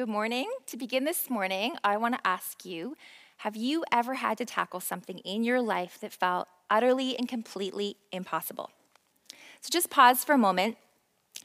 [0.00, 0.50] Good morning.
[0.68, 2.96] To begin this morning, I want to ask you
[3.36, 7.96] have you ever had to tackle something in your life that felt utterly and completely
[8.10, 8.70] impossible?
[9.60, 10.78] So just pause for a moment.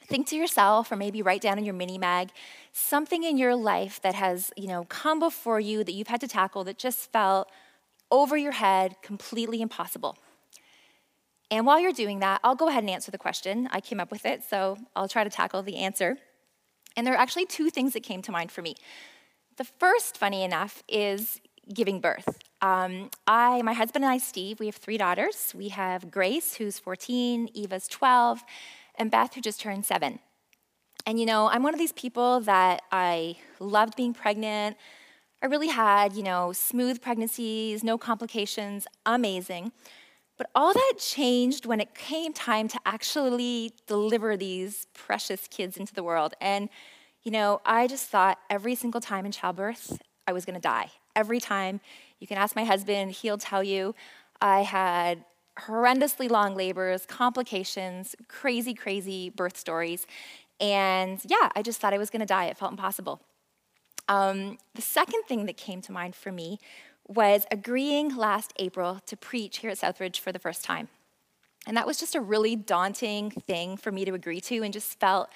[0.06, 2.30] Think to yourself, or maybe write down in your mini mag,
[2.72, 6.28] something in your life that has, you know, come before you that you've had to
[6.28, 7.50] tackle that just felt
[8.10, 10.16] over your head, completely impossible.
[11.50, 13.68] And while you're doing that, I'll go ahead and answer the question.
[13.70, 16.16] I came up with it, so I'll try to tackle the answer.
[16.96, 18.74] And there are actually two things that came to mind for me.
[19.56, 21.40] The first, funny enough, is
[21.72, 22.38] giving birth.
[22.62, 25.52] Um, I, my husband and I, Steve, we have three daughters.
[25.54, 28.42] We have Grace, who's 14, Eva's 12,
[28.96, 30.20] and Beth, who just turned seven.
[31.04, 34.76] And you know, I'm one of these people that I loved being pregnant.
[35.42, 39.72] I really had, you know, smooth pregnancies, no complications, amazing.
[40.36, 45.94] But all that changed when it came time to actually deliver these precious kids into
[45.94, 46.34] the world.
[46.40, 46.68] And,
[47.22, 50.90] you know, I just thought every single time in childbirth, I was gonna die.
[51.14, 51.80] Every time.
[52.18, 53.94] You can ask my husband, he'll tell you.
[54.40, 55.24] I had
[55.60, 60.06] horrendously long labors, complications, crazy, crazy birth stories.
[60.60, 62.46] And yeah, I just thought I was gonna die.
[62.46, 63.20] It felt impossible.
[64.08, 66.58] Um, the second thing that came to mind for me
[67.08, 70.88] was agreeing last April to preach here at Southridge for the first time.
[71.66, 74.98] And that was just a really daunting thing for me to agree to and just
[75.00, 75.28] felt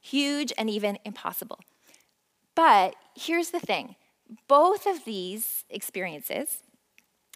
[0.00, 1.60] huge and even impossible.
[2.54, 3.96] But here's the thing
[4.48, 6.58] both of these experiences,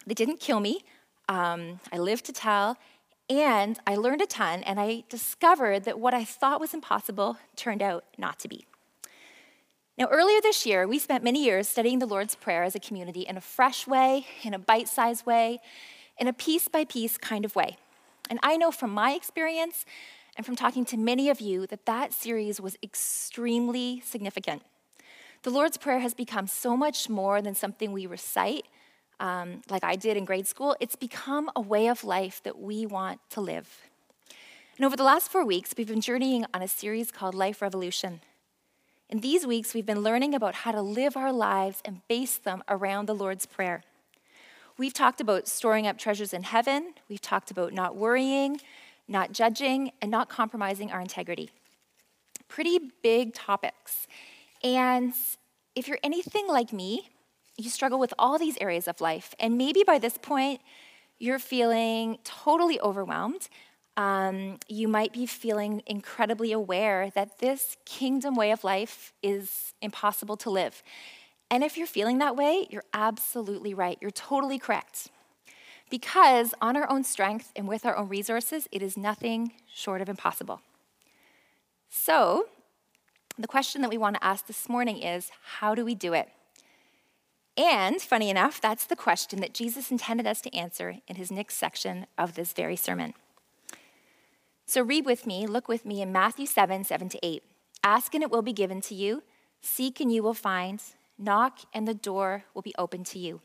[0.05, 0.81] they didn't kill me.
[1.29, 2.77] Um, I lived to tell,
[3.29, 7.81] and I learned a ton, and I discovered that what I thought was impossible turned
[7.81, 8.65] out not to be.
[9.97, 13.21] Now, earlier this year, we spent many years studying the Lord's Prayer as a community
[13.21, 15.59] in a fresh way, in a bite sized way,
[16.17, 17.77] in a piece by piece kind of way.
[18.29, 19.85] And I know from my experience
[20.37, 24.61] and from talking to many of you that that series was extremely significant.
[25.43, 28.65] The Lord's Prayer has become so much more than something we recite,
[29.19, 30.75] um, like I did in grade school.
[30.79, 33.81] It's become a way of life that we want to live.
[34.77, 38.21] And over the last four weeks, we've been journeying on a series called Life Revolution.
[39.11, 42.63] In these weeks, we've been learning about how to live our lives and base them
[42.69, 43.83] around the Lord's Prayer.
[44.77, 48.61] We've talked about storing up treasures in heaven, we've talked about not worrying,
[49.09, 51.49] not judging, and not compromising our integrity.
[52.47, 54.07] Pretty big topics.
[54.63, 55.13] And
[55.75, 57.09] if you're anything like me,
[57.57, 59.35] you struggle with all these areas of life.
[59.41, 60.61] And maybe by this point,
[61.19, 63.49] you're feeling totally overwhelmed
[64.01, 70.37] um, you might be feeling incredibly aware that this kingdom way of life is impossible
[70.37, 70.81] to live.
[71.51, 73.99] And if you're feeling that way, you're absolutely right.
[74.01, 75.09] You're totally correct.
[75.91, 80.09] Because on our own strength and with our own resources, it is nothing short of
[80.09, 80.61] impossible.
[81.89, 82.45] So,
[83.37, 85.29] the question that we want to ask this morning is
[85.59, 86.29] how do we do it?
[87.55, 91.57] And funny enough, that's the question that Jesus intended us to answer in his next
[91.57, 93.13] section of this very sermon.
[94.71, 97.43] So read with me, look with me in Matthew 7 7 to 8.
[97.83, 99.21] Ask and it will be given to you,
[99.59, 100.81] seek and you will find,
[101.17, 103.41] knock and the door will be opened to you.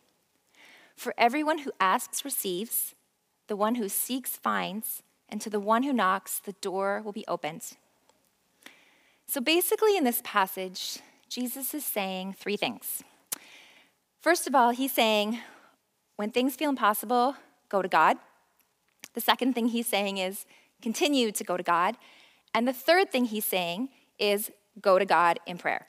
[0.95, 2.95] For everyone who asks receives,
[3.49, 7.25] the one who seeks finds, and to the one who knocks, the door will be
[7.27, 7.73] opened.
[9.27, 13.03] So basically, in this passage, Jesus is saying three things.
[14.21, 15.41] First of all, he's saying,
[16.15, 17.35] when things feel impossible,
[17.69, 18.17] go to God.
[19.15, 20.47] The second thing he's saying is,
[20.83, 21.97] continue to go to God.
[22.55, 23.89] And the third thing he's saying
[24.19, 24.51] is
[24.81, 25.87] go to God in prayer.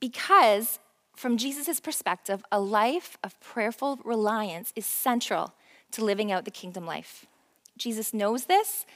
[0.00, 0.78] Because
[1.16, 5.54] from Jesus' perspective, a life of prayerful reliance is central
[5.90, 7.26] to living out the kingdom life.
[7.76, 8.86] Jesus knows this,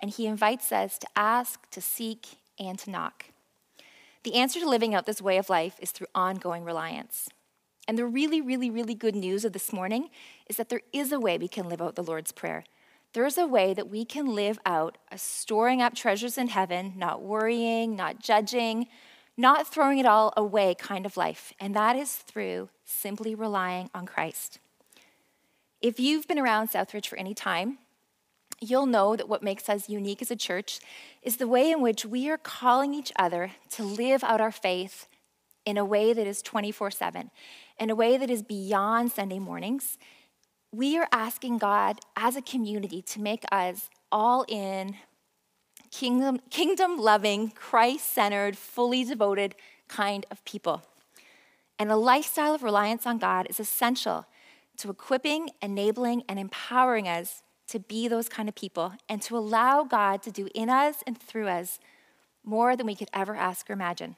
[0.00, 2.26] and he invites us to ask, to seek,
[2.58, 3.26] and to knock.
[4.22, 7.28] The answer to living out this way of life is through ongoing reliance.
[7.88, 10.08] And the really, really, really good news of this morning
[10.46, 12.64] is that there is a way we can live out the Lord's Prayer
[13.12, 17.22] there's a way that we can live out a storing up treasures in heaven, not
[17.22, 18.88] worrying, not judging,
[19.36, 21.52] not throwing it all away kind of life.
[21.60, 24.58] And that is through simply relying on Christ.
[25.80, 27.78] If you've been around Southridge for any time,
[28.60, 30.78] you'll know that what makes us unique as a church
[31.22, 35.08] is the way in which we are calling each other to live out our faith
[35.64, 37.30] in a way that is 24 7,
[37.78, 39.98] in a way that is beyond Sunday mornings,
[40.72, 44.96] we are asking God as a community to make us all in,
[45.90, 49.54] kingdom, kingdom loving, Christ centered, fully devoted
[49.88, 50.82] kind of people.
[51.78, 54.26] And a lifestyle of reliance on God is essential
[54.78, 59.84] to equipping, enabling, and empowering us to be those kind of people and to allow
[59.84, 61.78] God to do in us and through us
[62.44, 64.16] more than we could ever ask or imagine.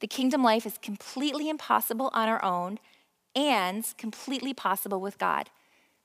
[0.00, 2.78] The kingdom life is completely impossible on our own
[3.34, 5.50] and completely possible with God,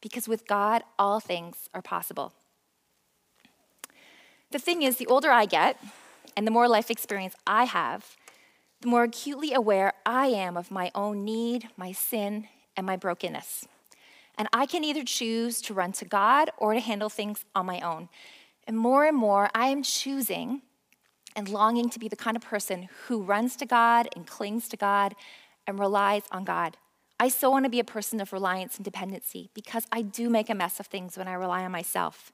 [0.02, 2.34] because with God, all things are possible.
[4.52, 5.78] The thing is, the older I get
[6.36, 8.16] and the more life experience I have,
[8.81, 13.68] the more acutely aware I am of my own need, my sin, and my brokenness.
[14.38, 17.82] And I can either choose to run to God or to handle things on my
[17.82, 18.08] own.
[18.66, 20.62] And more and more, I am choosing
[21.36, 24.78] and longing to be the kind of person who runs to God and clings to
[24.78, 25.14] God
[25.68, 26.78] and relies on God.
[27.19, 30.50] I so want to be a person of reliance and dependency because I do make
[30.50, 32.31] a mess of things when I rely on myself.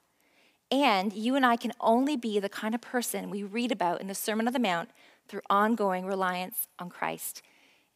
[0.71, 4.07] And you and I can only be the kind of person we read about in
[4.07, 4.89] the Sermon on the Mount
[5.27, 7.41] through ongoing reliance on Christ.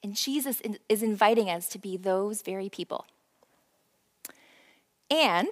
[0.03, 3.05] And Jesus is inviting us to be those very people.
[5.11, 5.49] And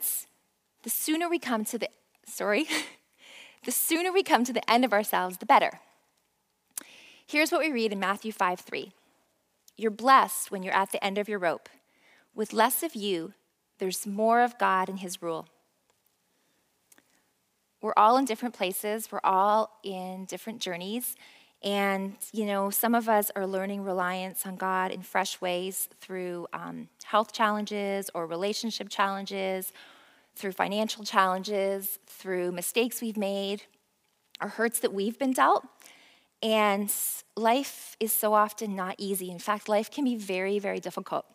[0.83, 1.89] the sooner we come to the,
[2.25, 2.67] sorry,
[3.65, 5.79] the sooner we come to the end of ourselves, the better.
[7.25, 8.93] Here's what we read in Matthew 5 3.
[9.77, 11.69] You're blessed when you're at the end of your rope.
[12.33, 13.33] With less of you,
[13.77, 15.47] there's more of God and His rule.
[17.81, 21.15] We're all in different places, we're all in different journeys.
[21.63, 26.47] And, you know, some of us are learning reliance on God in fresh ways through
[26.53, 29.73] um, health challenges or relationship challenges,
[30.35, 33.63] through financial challenges, through mistakes we've made,
[34.39, 35.63] or hurts that we've been dealt.
[36.41, 36.93] And
[37.35, 39.31] life is so often not easy.
[39.31, 41.25] In fact, life can be very, very difficult.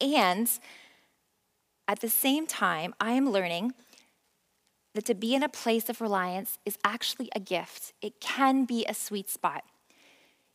[0.00, 0.50] And
[1.86, 3.74] at the same time, I am learning
[4.94, 7.92] that to be in a place of reliance is actually a gift.
[8.02, 9.64] It can be a sweet spot.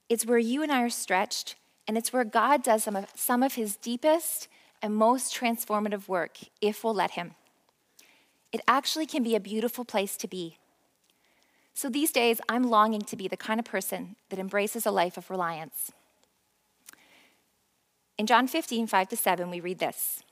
[0.10, 1.56] It's where you and I are stretched,
[1.88, 4.48] and it's where God does some of, some of his deepest
[4.82, 7.36] and most transformative work if we'll let him.
[8.52, 10.58] It actually can be a beautiful place to be.
[11.78, 15.16] So these days, I'm longing to be the kind of person that embraces a life
[15.16, 15.92] of reliance.
[18.18, 20.24] In John 15, 5 to 7, we read this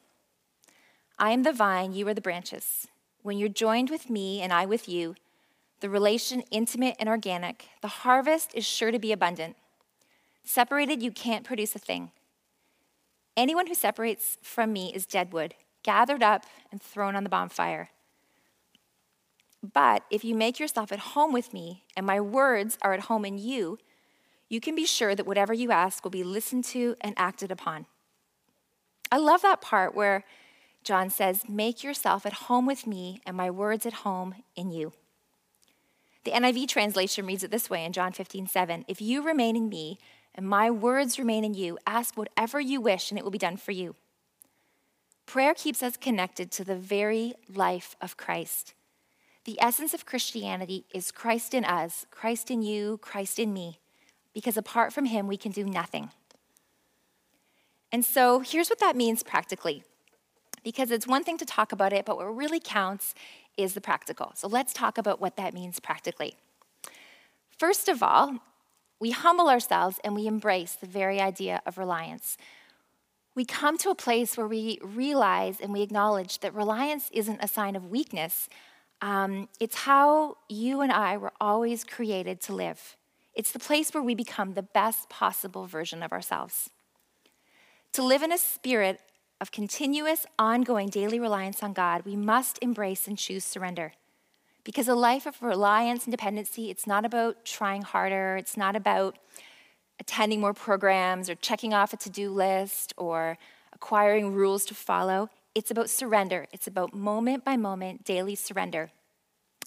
[1.20, 2.88] I am the vine, you are the branches.
[3.22, 5.14] When you're joined with me and I with you,
[5.82, 9.56] the relation intimate and organic, the harvest is sure to be abundant.
[10.44, 12.10] Separated, you can't produce a thing.
[13.38, 15.54] Anyone who separates from me is dead wood,
[15.84, 17.90] gathered up and thrown on the bonfire.
[19.74, 23.26] But if you make yourself at home with me and my words are at home
[23.26, 23.80] in you,
[24.48, 27.88] you can be sure that whatever you ask will be listened to and acted upon.
[29.12, 30.24] I love that part where
[30.84, 34.94] John says, Make yourself at home with me, and my words at home in you.
[36.26, 38.86] The NIV translation reads it this way in John 15, 7.
[38.88, 40.00] If you remain in me,
[40.36, 43.58] and my words remain in you, ask whatever you wish, and it will be done
[43.58, 43.96] for you.
[45.26, 48.74] Prayer keeps us connected to the very life of Christ.
[49.46, 53.80] The essence of Christianity is Christ in us, Christ in you, Christ in me,
[54.34, 56.10] because apart from him, we can do nothing.
[57.92, 59.84] And so here's what that means practically
[60.64, 63.14] because it's one thing to talk about it, but what really counts
[63.56, 64.32] is the practical.
[64.34, 66.36] So let's talk about what that means practically.
[67.58, 68.40] First of all,
[69.00, 72.36] we humble ourselves and we embrace the very idea of reliance.
[73.36, 77.48] We come to a place where we realize and we acknowledge that reliance isn't a
[77.48, 78.50] sign of weakness.
[79.02, 82.96] Um, it's how you and I were always created to live.
[83.34, 86.70] It's the place where we become the best possible version of ourselves.
[87.94, 89.02] To live in a spirit
[89.42, 93.94] of continuous, ongoing daily reliance on God, we must embrace and choose surrender.
[94.64, 99.18] Because a life of reliance and dependency, it's not about trying harder, it's not about
[100.00, 103.38] attending more programs or checking off a to do list or
[103.74, 105.30] acquiring rules to follow.
[105.56, 108.92] It's about surrender, it's about moment by moment daily surrender.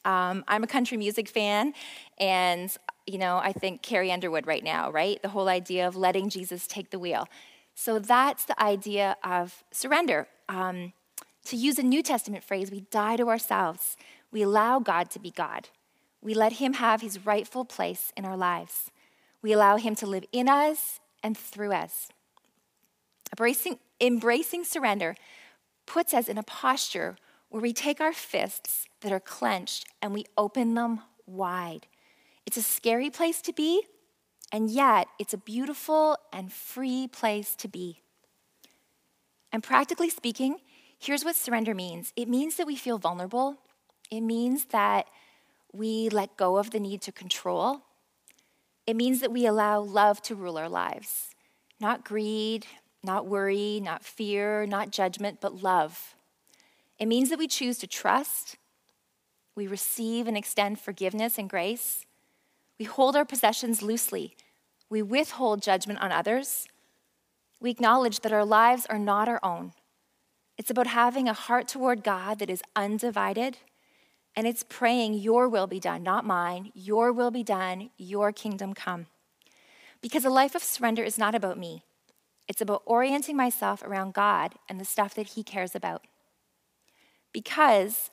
[0.05, 1.73] Um, I'm a country music fan,
[2.19, 2.71] and
[3.07, 5.21] you know, I think Carrie Underwood right now, right?
[5.23, 7.27] The whole idea of letting Jesus take the wheel.
[7.75, 10.29] So that's the idea of surrender.
[10.49, 10.93] Um,
[11.47, 13.97] to use a New Testament phrase, we die to ourselves.
[14.31, 15.71] We allow God to be God.
[16.21, 18.91] We let Him have His rightful place in our lives.
[19.41, 22.09] We allow Him to live in us and through us.
[23.33, 25.17] Embracing, embracing surrender
[25.89, 27.17] puts us in a posture
[27.49, 31.87] where we take our fists that are clenched and we open them wide.
[32.47, 33.83] It's a scary place to be,
[34.53, 38.03] and yet, it's a beautiful and free place to be.
[39.51, 40.59] And practically speaking,
[40.99, 43.57] here's what surrender means it means that we feel vulnerable,
[44.11, 45.07] it means that
[45.73, 47.81] we let go of the need to control,
[48.87, 51.31] it means that we allow love to rule our lives.
[51.81, 52.67] Not greed,
[53.03, 56.15] not worry, not fear, not judgment, but love.
[56.99, 58.57] It means that we choose to trust,
[59.55, 62.07] we receive and extend forgiveness and grace,
[62.79, 64.37] we hold our possessions loosely.
[64.89, 66.67] We withhold judgment on others.
[67.61, 69.73] We acknowledge that our lives are not our own.
[70.57, 73.59] It's about having a heart toward God that is undivided,
[74.35, 76.71] and it's praying, Your will be done, not mine.
[76.75, 79.07] Your will be done, Your kingdom come.
[80.01, 81.83] Because a life of surrender is not about me,
[82.49, 86.03] it's about orienting myself around God and the stuff that He cares about.
[87.33, 88.11] Because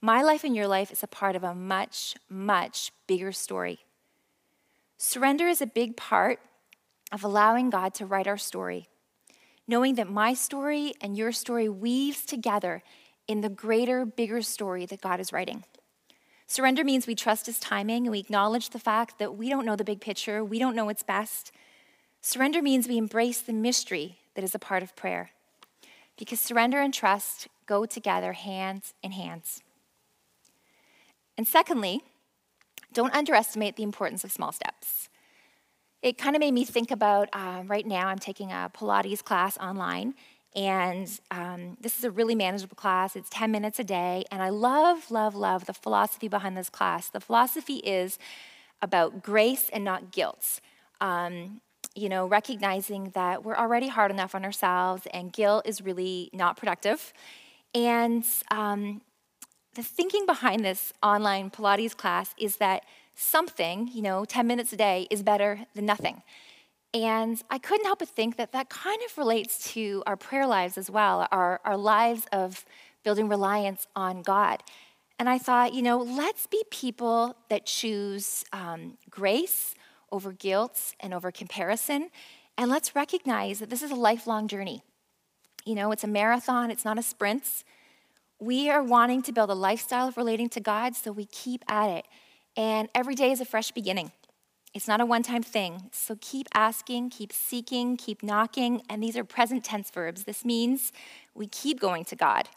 [0.00, 3.80] my life and your life is a part of a much, much bigger story.
[4.96, 6.38] Surrender is a big part
[7.10, 8.88] of allowing God to write our story,
[9.66, 12.82] knowing that my story and your story weaves together
[13.26, 15.64] in the greater, bigger story that God is writing.
[16.46, 19.76] Surrender means we trust His timing and we acknowledge the fact that we don't know
[19.76, 21.52] the big picture, we don't know what's best.
[22.20, 25.30] Surrender means we embrace the mystery that is a part of prayer.
[26.16, 29.62] Because surrender and trust go together hands in hands.
[31.36, 32.02] And secondly,
[32.92, 35.08] don't underestimate the importance of small steps.
[36.02, 39.58] It kind of made me think about um, right now, I'm taking a Pilates class
[39.58, 40.14] online,
[40.54, 43.14] and um, this is a really manageable class.
[43.14, 44.24] It's 10 minutes a day.
[44.30, 47.08] And I love, love, love the philosophy behind this class.
[47.08, 48.18] The philosophy is
[48.80, 50.60] about grace and not guilt.
[51.00, 51.60] Um,
[51.98, 56.56] you know, recognizing that we're already hard enough on ourselves and guilt is really not
[56.56, 57.12] productive.
[57.74, 59.02] And um,
[59.74, 64.76] the thinking behind this online Pilates class is that something, you know, 10 minutes a
[64.76, 66.22] day is better than nothing.
[66.94, 70.78] And I couldn't help but think that that kind of relates to our prayer lives
[70.78, 72.64] as well, our, our lives of
[73.04, 74.62] building reliance on God.
[75.18, 79.74] And I thought, you know, let's be people that choose um, grace
[80.10, 82.10] over guilt and over comparison.
[82.56, 84.82] And let's recognize that this is a lifelong journey.
[85.64, 87.64] You know, it's a marathon, it's not a sprint.
[88.40, 91.88] We are wanting to build a lifestyle of relating to God, so we keep at
[91.88, 92.06] it.
[92.56, 94.12] And every day is a fresh beginning.
[94.74, 95.90] It's not a one time thing.
[95.92, 98.82] So keep asking, keep seeking, keep knocking.
[98.88, 100.24] And these are present tense verbs.
[100.24, 100.92] This means
[101.34, 102.48] we keep going to God.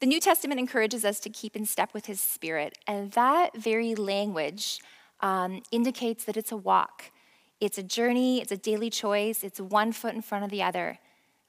[0.00, 2.76] The New Testament encourages us to keep in step with His Spirit.
[2.86, 4.80] And that very language
[5.24, 7.10] um, indicates that it's a walk,
[7.58, 10.98] it's a journey, it's a daily choice, it's one foot in front of the other.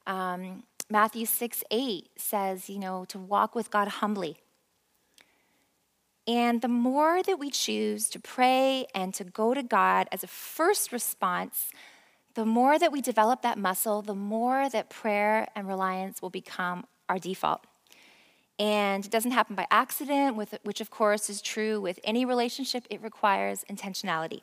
[0.06, 4.38] Um, Matthew 6 8 says, you know, to walk with God humbly.
[6.26, 10.26] And the more that we choose to pray and to go to God as a
[10.26, 11.70] first response,
[12.34, 16.86] the more that we develop that muscle, the more that prayer and reliance will become
[17.08, 17.64] our default.
[18.58, 23.02] And it doesn't happen by accident, which of course is true with any relationship, it
[23.02, 24.40] requires intentionality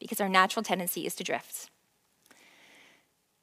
[0.00, 1.70] because our natural tendency is to drift.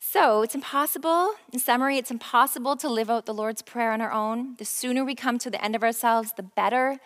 [0.02, 4.12] So it's impossible, in summary, it's impossible to live out the Lord's Prayer on our
[4.12, 4.56] own.
[4.58, 6.98] The sooner we come to the end of ourselves, the better.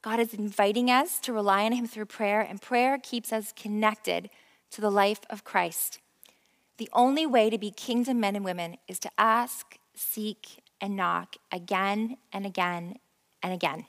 [0.00, 4.30] God is inviting us to rely on Him through prayer, and prayer keeps us connected
[4.70, 5.98] to the life of Christ.
[6.78, 11.36] The only way to be kingdom men and women is to ask, seek, and knock
[11.52, 12.96] again and again
[13.42, 13.86] and again.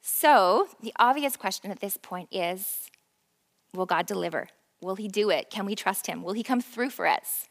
[0.00, 2.90] So, the obvious question at this point is
[3.72, 4.48] Will God deliver?
[4.80, 5.50] Will He do it?
[5.50, 6.22] Can we trust Him?
[6.22, 7.48] Will He come through for us?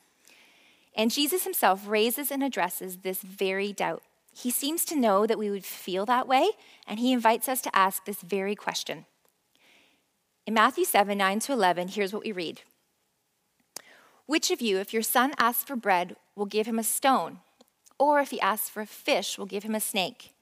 [0.96, 4.04] And Jesus Himself raises and addresses this very doubt.
[4.36, 6.50] He seems to know that we would feel that way,
[6.88, 9.06] and he invites us to ask this very question.
[10.46, 12.62] In Matthew 7 9 to 11, here's what we read
[14.26, 17.40] Which of you, if your son asks for bread, will give him a stone?
[18.00, 20.34] Or if he asks for a fish, will give him a snake?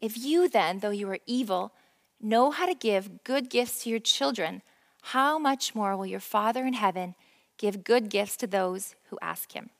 [0.00, 1.72] If you then, though you are evil,
[2.20, 4.62] know how to give good gifts to your children,
[5.02, 7.14] how much more will your Father in heaven
[7.58, 9.70] give good gifts to those who ask him?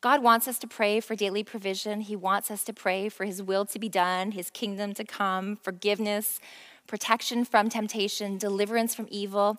[0.00, 2.00] God wants us to pray for daily provision.
[2.00, 5.56] He wants us to pray for His will to be done, His kingdom to come,
[5.56, 6.40] forgiveness,
[6.86, 9.58] protection from temptation, deliverance from evil.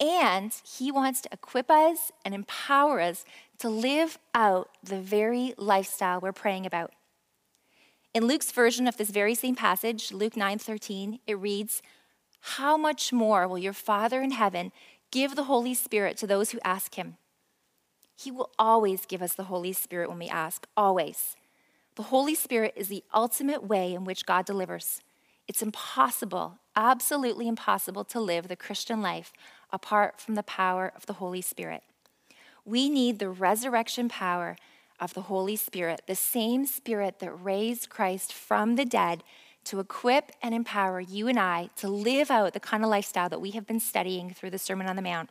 [0.00, 3.24] And He wants to equip us and empower us
[3.58, 6.92] to live out the very lifestyle we're praying about.
[8.12, 11.82] In Luke's version of this very same passage, Luke 9:13, it reads,
[12.40, 14.72] "How much more will your Father in heaven
[15.10, 17.16] give the Holy Spirit to those who ask him?"
[18.16, 21.36] He will always give us the Holy Spirit when we ask, always.
[21.94, 25.00] The Holy Spirit is the ultimate way in which God delivers.
[25.48, 29.32] It's impossible, absolutely impossible, to live the Christian life
[29.72, 31.82] apart from the power of the Holy Spirit.
[32.64, 34.56] We need the resurrection power
[35.00, 39.24] of the Holy Spirit, the same Spirit that raised Christ from the dead
[39.64, 43.40] to equip and empower you and I to live out the kind of lifestyle that
[43.40, 45.30] we have been studying through the Sermon on the Mount.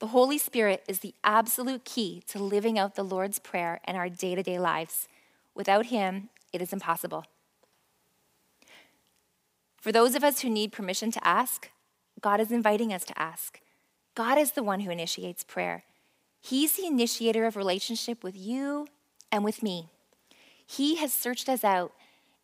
[0.00, 4.08] The Holy Spirit is the absolute key to living out the Lord's Prayer in our
[4.08, 5.08] day to day lives.
[5.54, 7.24] Without Him, it is impossible.
[9.80, 11.70] For those of us who need permission to ask,
[12.20, 13.60] God is inviting us to ask.
[14.14, 15.84] God is the one who initiates prayer.
[16.40, 18.86] He's the initiator of relationship with you
[19.32, 19.88] and with me.
[20.66, 21.92] He has searched us out.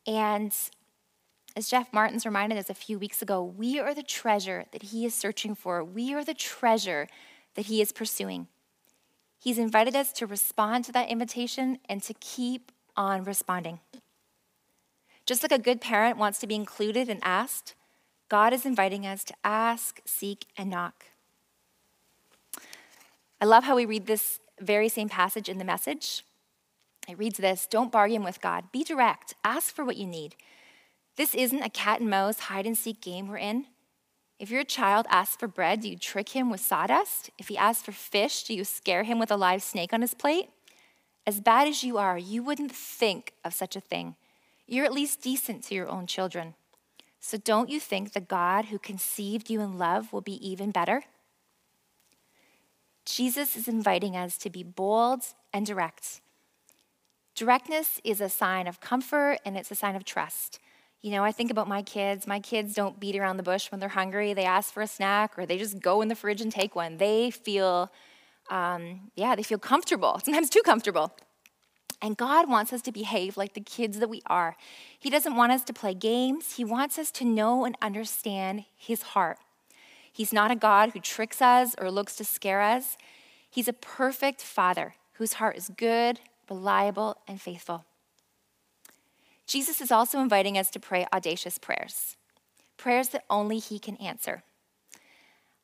[0.07, 0.55] And
[1.57, 5.05] as Jeff Martins reminded us a few weeks ago, we are the treasure that He
[5.05, 5.83] is searching for.
[5.85, 7.09] We are the treasure
[7.55, 8.49] that He is pursuing.
[9.39, 13.81] He's invited us to respond to that invitation and to keep on responding.
[15.27, 17.75] Just like a good parent wants to be included and asked,
[18.31, 21.07] God is inviting us to ask, seek, and knock.
[23.41, 26.25] I love how we read this very same passage in the message.
[27.09, 30.37] It reads this Don't bargain with God, be direct, ask for what you need.
[31.17, 33.67] This isn't a cat and mouse hide and seek game we're in.
[34.39, 37.31] If your child asks for bread, do you trick him with sawdust?
[37.37, 40.15] If he asks for fish, do you scare him with a live snake on his
[40.15, 40.51] plate?
[41.27, 44.15] As bad as you are, you wouldn't think of such a thing.
[44.69, 46.55] You're at least decent to your own children.
[47.21, 51.03] So don't you think the God who conceived you in love will be even better?
[53.05, 55.23] Jesus is inviting us to be bold
[55.53, 56.23] and direct.
[57.35, 60.59] Directness is a sign of comfort and it's a sign of trust.
[61.03, 62.27] You know, I think about my kids.
[62.27, 64.35] My kids don't beat around the bush when they're hungry.
[64.35, 66.99] They ask for a snack or they just go in the fridge and take one.
[66.99, 67.91] They feel,
[68.51, 71.13] um, yeah, they feel comfortable, sometimes too comfortable.
[72.03, 74.57] And God wants us to behave like the kids that we are.
[74.99, 79.03] He doesn't want us to play games, He wants us to know and understand His
[79.03, 79.39] heart.
[80.13, 82.97] He's not a God who tricks us or looks to scare us.
[83.49, 87.85] He's a perfect Father whose heart is good, reliable, and faithful.
[89.47, 92.17] Jesus is also inviting us to pray audacious prayers,
[92.77, 94.43] prayers that only He can answer.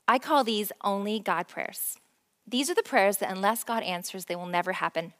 [0.08, 1.96] I call these only God prayers.
[2.46, 5.12] These are the prayers that, unless God answers, they will never happen.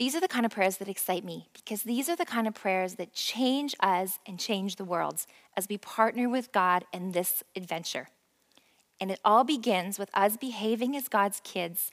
[0.00, 2.54] These are the kind of prayers that excite me because these are the kind of
[2.54, 5.26] prayers that change us and change the world
[5.58, 8.08] as we partner with God in this adventure.
[8.98, 11.90] And it all begins with us behaving as God's kids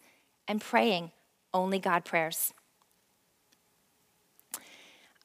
[0.47, 1.11] and praying
[1.53, 2.53] only God prayers.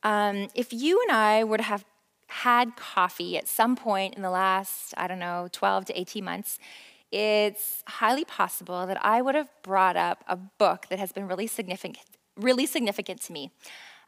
[0.02, 1.84] Um, if you and I were to have
[2.26, 6.58] had coffee at some point in the last, I don't know, 12 to 18 months,
[7.12, 11.46] it's highly possible that I would have brought up a book that has been really
[11.46, 13.50] significant, really significant to me.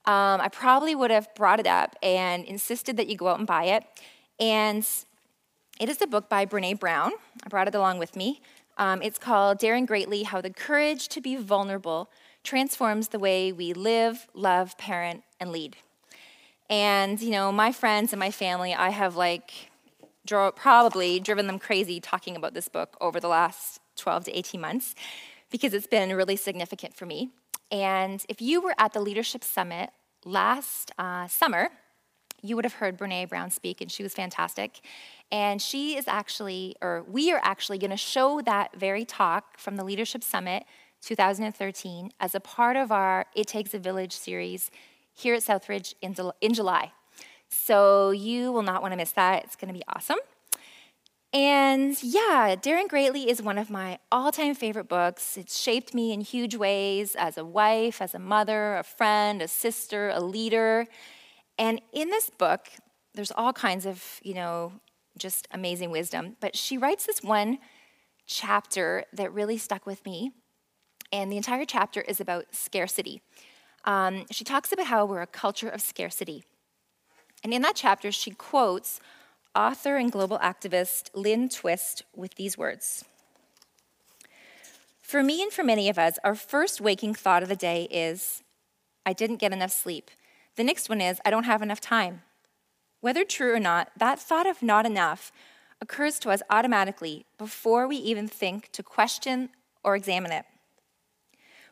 [0.06, 3.46] Um, I probably would have brought it up and insisted that you go out and
[3.46, 3.84] buy it.
[4.38, 4.86] And
[5.80, 7.12] it is a book by Brene Brown.
[7.42, 8.42] I brought it along with me.
[8.76, 12.10] Um, it's called Daring Greatly How the Courage to Be Vulnerable
[12.42, 15.76] Transforms the Way We Live, Love, Parent, and Lead.
[16.68, 19.70] And, you know, my friends and my family, I have like
[20.26, 24.94] probably driven them crazy talking about this book over the last 12 to 18 months
[25.50, 27.30] because it's been really significant for me.
[27.70, 29.90] And if you were at the Leadership Summit
[30.24, 31.70] last uh, summer,
[32.42, 34.80] you would have heard Brene Brown speak, and she was fantastic.
[35.32, 39.76] And she is actually, or we are actually going to show that very talk from
[39.76, 40.64] the Leadership Summit
[41.00, 44.70] 2013 as a part of our It Takes a Village series
[45.14, 46.92] here at Southridge in, in July.
[47.48, 49.44] So you will not want to miss that.
[49.44, 50.18] It's going to be awesome.
[51.34, 55.36] And yeah, Daring Greatly is one of my all time favorite books.
[55.36, 59.48] It's shaped me in huge ways as a wife, as a mother, a friend, a
[59.48, 60.86] sister, a leader.
[61.58, 62.68] And in this book,
[63.14, 64.74] there's all kinds of, you know,
[65.18, 66.36] just amazing wisdom.
[66.38, 67.58] But she writes this one
[68.26, 70.30] chapter that really stuck with me.
[71.12, 73.22] And the entire chapter is about scarcity.
[73.84, 76.44] Um, she talks about how we're a culture of scarcity.
[77.42, 79.00] And in that chapter, she quotes
[79.54, 83.04] author and global activist Lynn Twist with these words
[85.00, 88.42] For me and for many of us, our first waking thought of the day is,
[89.06, 90.10] I didn't get enough sleep.
[90.56, 92.22] The next one is, I don't have enough time.
[93.00, 95.30] Whether true or not, that thought of not enough
[95.80, 99.50] occurs to us automatically before we even think to question
[99.82, 100.46] or examine it.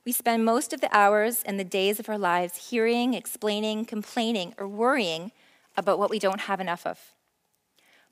[0.04, 4.52] We spend most of the hours and the days of our lives hearing, explaining, complaining,
[4.58, 5.32] or worrying
[5.76, 7.11] about what we don't have enough of.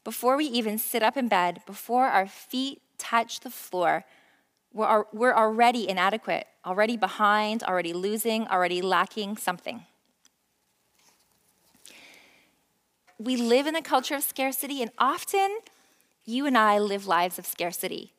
[0.04, 4.04] Before we even sit up in bed, before our feet touch the floor,
[4.72, 9.84] we're, we're already inadequate, already behind, already losing, already lacking something.
[13.18, 15.58] We live in a culture of scarcity, and often
[16.24, 18.14] you and I live lives of scarcity.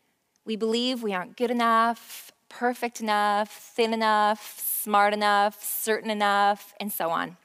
[0.46, 6.92] We believe we aren't good enough, perfect enough, thin enough, smart enough, certain enough, and
[6.92, 7.38] so on.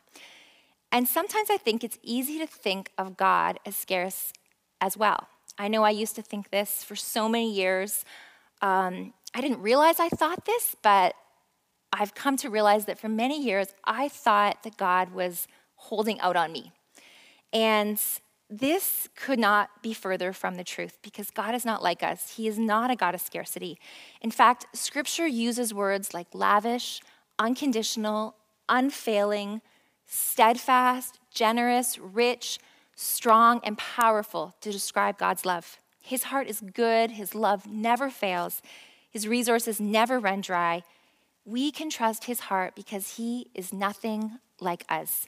[0.93, 4.33] And sometimes I think it's easy to think of God as scarce
[4.81, 5.29] as well.
[5.59, 8.05] I know I used to think this for so many years.
[8.63, 11.15] Um, I didn't realize I thought this, but
[11.93, 15.47] I've come to realize that for many years I thought that God was
[15.77, 16.73] holding out on me.
[17.53, 18.01] And
[18.49, 22.37] this could not be further from the truth because God is not like us.
[22.37, 23.79] He is not a God of scarcity.
[24.21, 27.01] In fact, scripture uses words like lavish,
[27.39, 28.37] unconditional,
[28.69, 29.63] unfailing,
[30.07, 32.59] steadfast, generous, rich,
[32.95, 35.79] strong, and powerful to describe God's love.
[36.01, 38.63] His heart is good, His love never fails,
[39.11, 40.83] His resources never run dry.
[41.45, 45.27] We can trust His heart because He is nothing like us.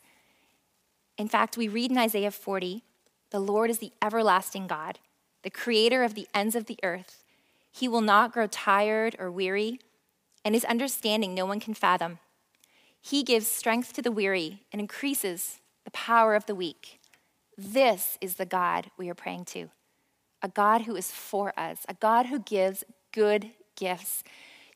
[1.17, 2.85] In fact, we read in Isaiah 40
[3.31, 5.01] the Lord is the everlasting God,
[5.43, 7.25] the creator of the ends of the earth.
[7.71, 9.81] He will not grow tired or weary,
[10.45, 12.21] and his understanding no one can fathom.
[13.09, 17.01] He gives strength to the weary and increases the power of the weak.
[17.57, 19.71] This is the God we are praying to
[20.43, 24.23] a God who is for us, a God who gives good gifts.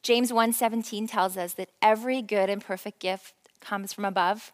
[0.03, 4.51] James 1:17 tells us that every good and perfect gift comes from above.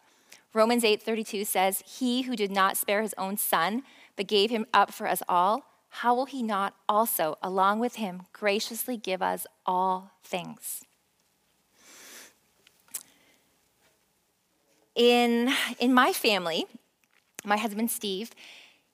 [0.53, 3.85] Romans 8:32 says, "He who did not spare his own son,
[4.17, 5.63] but gave him up for us all,
[6.03, 10.85] how will he not also along with him graciously give us all things?"
[14.99, 16.67] In, in my family,
[17.45, 18.33] my husband Steve,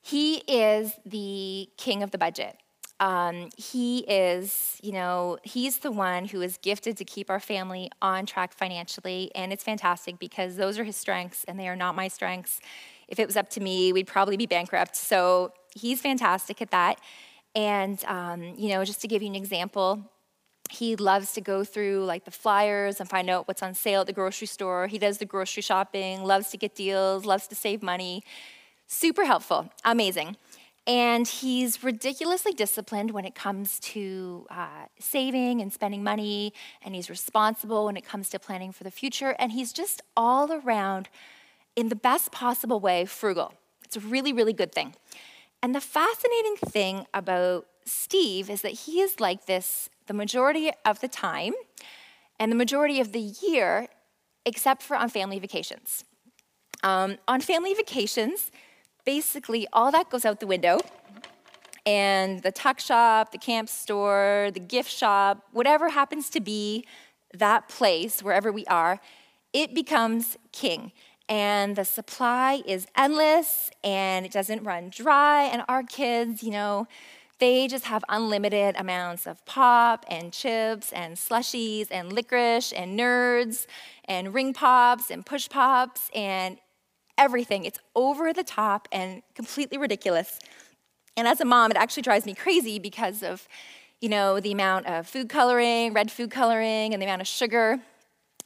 [0.03, 2.59] he is the king of the budget.
[3.01, 7.90] Um, he is, you know, he's the one who is gifted to keep our family
[8.03, 11.97] on track financially, and it's fantastic because those are his strengths and they are not
[11.97, 12.61] my strengths.
[13.09, 14.97] If it was up to me, we'd probably be bankrupt.
[14.97, 17.01] So he's fantastic at that.
[17.55, 20.11] And, um, you know, just to give you an example,
[20.75, 24.07] he loves to go through like the flyers and find out what's on sale at
[24.07, 24.87] the grocery store.
[24.87, 28.23] He does the grocery shopping, loves to get deals, loves to save money.
[28.87, 30.37] Super helpful, amazing.
[30.87, 37.09] And he's ridiculously disciplined when it comes to uh, saving and spending money, and he's
[37.09, 39.35] responsible when it comes to planning for the future.
[39.39, 41.09] And he's just all around,
[41.75, 43.55] in the best possible way, frugal.
[43.83, 44.95] It's a really, really good thing.
[45.63, 51.01] And the fascinating thing about Steve is that he is like this the majority of
[51.01, 51.53] the time
[52.38, 53.88] and the majority of the year,
[54.45, 56.05] except for on family vacations.
[56.83, 58.51] Um, on family vacations,
[59.05, 60.81] basically all that goes out the window.
[61.87, 66.87] And the tuck shop, the camp store, the gift shop, whatever happens to be
[67.35, 69.01] that place, wherever we are,
[69.53, 70.93] it becomes king.
[71.29, 75.45] And the supply is endless and it doesn't run dry.
[75.45, 76.87] And our kids, you know,
[77.44, 83.66] they just have unlimited amounts of pop and chips and slushies and licorice and nerds
[84.07, 86.57] and ring pops and push pops and
[87.18, 87.66] everything.
[87.66, 90.38] It's over the top and completely ridiculous.
[91.18, 93.46] And as a mom, it actually drives me crazy because of,
[94.00, 97.78] you know, the amount of food coloring, red food coloring, and the amount of sugar.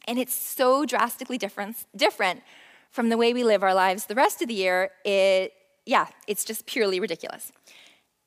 [0.08, 2.42] And it's so drastically different, different
[2.90, 4.90] from the way we live our lives the rest of the year.
[5.04, 5.52] It,
[5.87, 7.52] yeah, it's just purely ridiculous.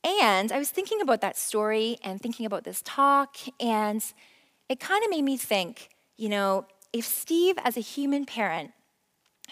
[0.04, 4.04] And I was thinking about that story and thinking about this talk, and
[4.68, 8.72] it kind of made me think, you know, if Steve, as a human parent,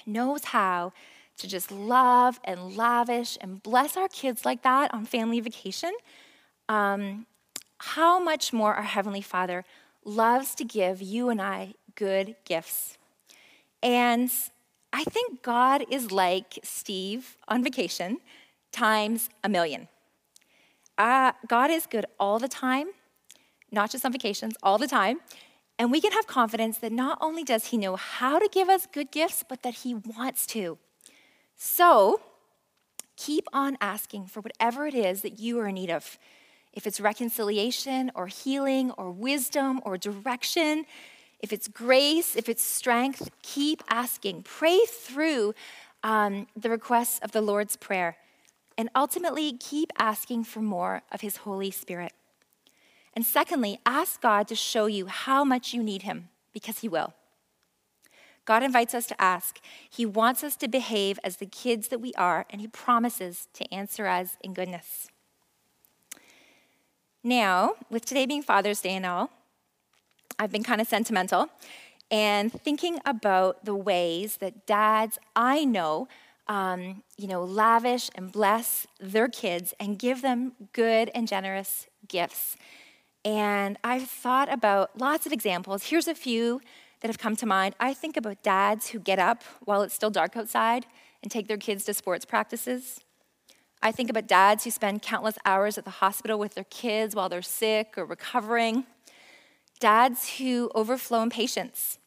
[0.05, 0.91] knows how
[1.37, 5.93] to just love and lavish and bless our kids like that on family vacation,
[6.67, 7.25] um,
[7.77, 9.63] how much more our Heavenly Father
[10.03, 12.97] loves to give you and I good gifts.
[13.81, 14.31] And
[14.91, 18.17] I think God is like Steve on vacation
[18.71, 19.87] times a million.
[20.99, 22.87] Uh, God is good all the time,
[23.71, 25.21] not just on vacations, all the time.
[25.79, 28.85] And we can have confidence that not only does He know how to give us
[28.85, 30.77] good gifts, but that He wants to.
[31.55, 32.19] So
[33.15, 36.19] keep on asking for whatever it is that you are in need of.
[36.73, 40.85] If it's reconciliation or healing or wisdom or direction,
[41.39, 44.43] if it's grace, if it's strength, keep asking.
[44.43, 45.53] Pray through
[46.03, 48.17] um, the requests of the Lord's Prayer.
[48.79, 52.13] And ultimately, keep asking for more of His Holy Spirit.
[53.13, 57.13] And secondly, ask God to show you how much you need Him, because He will.
[58.45, 59.59] God invites us to ask.
[59.89, 63.69] He wants us to behave as the kids that we are, and He promises to
[63.69, 65.09] answer us in goodness.
[67.21, 69.29] Now, with today being Father's Day and all,
[70.39, 71.49] I've been kind of sentimental
[72.09, 76.07] and thinking about the ways that dads I know,
[76.49, 82.57] um, you know, lavish and bless their kids and give them good and generous gifts.
[83.23, 85.83] And I've thought about lots of examples.
[85.85, 86.59] Here's a few
[87.01, 87.75] that have come to mind.
[87.79, 90.87] I think about dads who get up while it's still dark outside
[91.21, 92.99] and take their kids to sports practices.
[93.81, 97.29] I think about dads who spend countless hours at the hospital with their kids while
[97.29, 98.85] they're sick or recovering.
[99.79, 101.99] Dads who overflow in patience.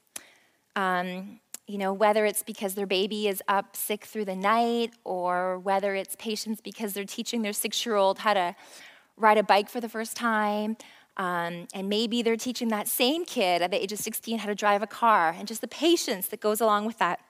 [0.74, 1.40] Um,
[1.72, 5.94] You know, whether it's because their baby is up sick through the night, or whether
[5.94, 8.54] it's patience because they're teaching their six year old how to
[9.16, 10.76] ride a bike for the first time.
[11.16, 14.54] Um, and maybe they're teaching that same kid at the age of 16 how to
[14.54, 17.20] drive a car, and just the patience that goes along with that.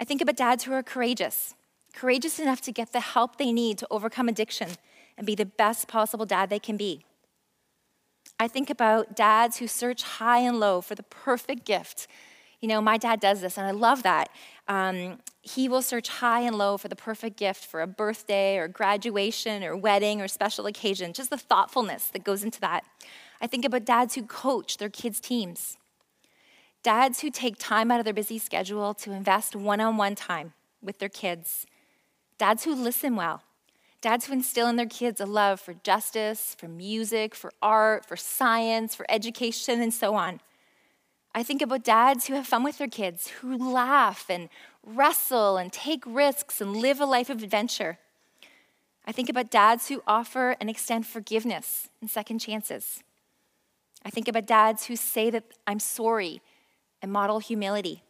[0.00, 1.54] I think about dads who are courageous,
[1.94, 4.70] courageous enough to get the help they need to overcome addiction
[5.16, 7.04] and be the best possible dad they can be.
[8.40, 12.08] I think about dads who search high and low for the perfect gift.
[12.64, 14.30] You know, my dad does this, and I love that.
[14.68, 18.68] Um, he will search high and low for the perfect gift for a birthday or
[18.68, 22.82] graduation or wedding or special occasion, just the thoughtfulness that goes into that.
[23.42, 25.76] I think about dads who coach their kids' teams,
[26.82, 30.54] dads who take time out of their busy schedule to invest one on one time
[30.82, 31.66] with their kids,
[32.38, 33.42] dads who listen well,
[34.00, 38.16] dads who instill in their kids a love for justice, for music, for art, for
[38.16, 40.40] science, for education, and so on.
[41.34, 44.48] I think about dads who have fun with their kids, who laugh and
[44.84, 47.98] wrestle and take risks and live a life of adventure.
[49.04, 53.02] I think about dads who offer and extend forgiveness and second chances.
[54.04, 56.40] I think about dads who say that I'm sorry
[57.02, 58.04] and model humility.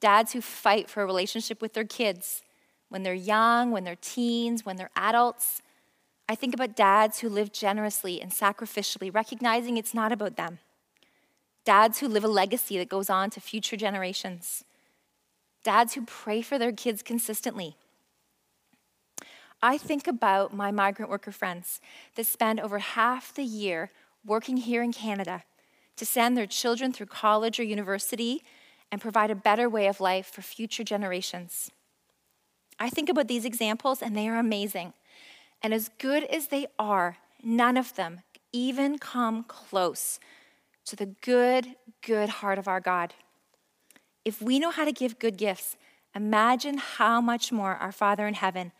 [0.00, 2.42] Dads who fight for a relationship with their kids
[2.88, 5.62] when they're young, when they're teens, when they're adults.
[6.28, 10.58] I think about dads who live generously and sacrificially, recognizing it's not about them
[11.64, 14.64] dads who live a legacy that goes on to future generations,
[15.62, 17.76] dads who pray for their kids consistently.
[19.62, 21.80] I think about my migrant worker friends
[22.16, 23.90] that spend over half the year
[24.24, 25.44] working here in Canada
[25.96, 28.42] to send their children through college or university
[28.90, 31.70] and provide a better way of life for future generations.
[32.78, 34.94] I think about these examples and they are amazing.
[35.62, 38.22] And as good as they are, none of them
[38.52, 40.18] even come close
[40.86, 43.14] to the good, good heart of our God.
[44.24, 45.76] If we know how to give good gifts,
[46.14, 48.72] imagine how much more our Father in heaven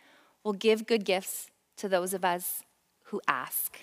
[0.45, 2.63] will give good gifts to those of us
[3.05, 3.79] who ask.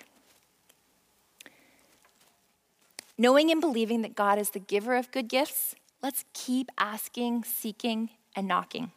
[3.18, 8.10] Knowing and believing that God is the giver of good gifts, let's keep asking, seeking,
[8.36, 8.92] and knocking.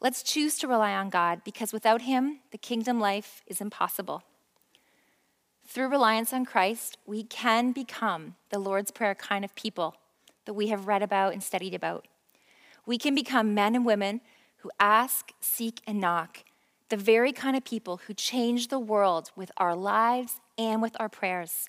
[0.00, 4.24] Let's choose to rely on God because without Him, the kingdom life is impossible.
[5.66, 9.96] Through reliance on Christ, we can become the Lord's Prayer kind of people
[10.44, 12.06] that we have read about and studied about.
[12.86, 14.20] We can become men and women
[14.58, 16.44] who ask, seek, and knock,
[16.90, 21.08] the very kind of people who change the world with our lives and with our
[21.08, 21.68] prayers.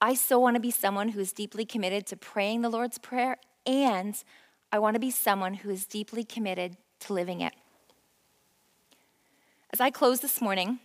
[0.00, 3.38] I so want to be someone who is deeply committed to praying the Lord's Prayer,
[3.64, 4.22] and
[4.70, 7.54] I want to be someone who is deeply committed to living it.
[9.72, 10.80] As I close this morning,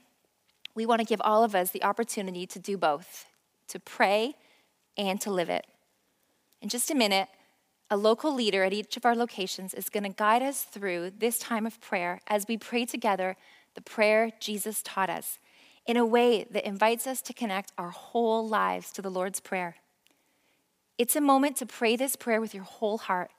[0.77, 3.25] we want to give all of us the opportunity to do both
[3.67, 4.35] to pray
[4.95, 5.65] and to live it.
[6.61, 7.27] In just a minute,
[7.89, 11.39] a local leader at each of our locations is going to guide us through this
[11.39, 13.35] time of prayer as we pray together
[13.73, 15.39] the prayer Jesus taught us
[15.87, 19.77] in a way that invites us to connect our whole lives to the Lord's Prayer.
[20.99, 23.31] It's a moment to pray this prayer with your whole heart,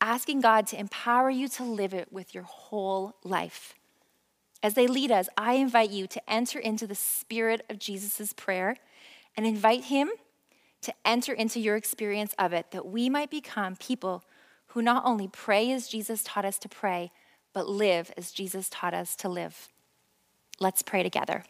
[0.00, 3.74] asking God to empower you to live it with your whole life.
[4.62, 8.76] As they lead us, I invite you to enter into the spirit of Jesus' prayer
[9.36, 10.10] and invite him
[10.82, 14.24] to enter into your experience of it, that we might become people
[14.68, 17.10] who not only pray as Jesus taught us to pray,
[17.52, 19.68] but live as Jesus taught us to live.
[20.60, 21.44] Let's pray together.